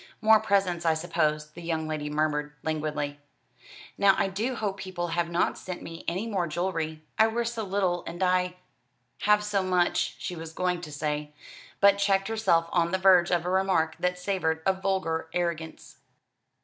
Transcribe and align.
"More 0.19 0.39
presents, 0.39 0.83
I 0.83 0.95
suppose," 0.95 1.51
the 1.51 1.61
young 1.61 1.87
lady 1.87 2.09
murmured 2.09 2.53
languidly. 2.63 3.19
"Now 3.99 4.15
I 4.17 4.29
do 4.29 4.55
hope 4.55 4.77
people 4.79 5.09
have 5.09 5.29
not 5.29 5.59
sent 5.59 5.83
me 5.83 6.03
any 6.07 6.25
more 6.25 6.47
jewellery. 6.47 7.03
I 7.19 7.27
wear 7.27 7.45
so 7.45 7.63
little, 7.63 8.03
and 8.07 8.23
I" 8.23 8.55
Have 9.29 9.43
so 9.43 9.61
much, 9.61 10.15
she 10.17 10.35
was 10.35 10.53
going 10.53 10.81
to 10.81 10.91
say, 10.91 11.35
but 11.79 11.99
checked 11.99 12.29
herself 12.29 12.67
on 12.71 12.89
the 12.89 12.97
verge 12.97 13.29
of 13.29 13.45
a 13.45 13.51
remark 13.51 13.95
that 13.99 14.17
savoured 14.17 14.63
of 14.65 14.81
vulgar 14.81 15.29
arrogance. 15.33 15.97